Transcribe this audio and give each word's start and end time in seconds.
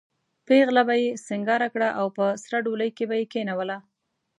پېغله 0.47 0.81
به 0.87 0.95
یې 1.03 1.09
سینګاره 1.25 1.67
کړه 1.73 1.89
او 1.99 2.07
په 2.17 2.25
سره 2.43 2.57
ډولۍ 2.65 2.89
کې 2.97 3.05
به 3.09 3.15
یې 3.21 3.25
کېنوله. 3.33 3.77